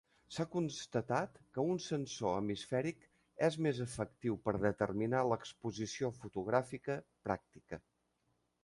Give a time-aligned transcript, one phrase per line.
[0.35, 3.05] S'ha constatat que un sensor hemisfèric
[3.49, 6.99] és més efectiu per determinar l'exposició fotogràfica
[7.31, 7.83] pràctica.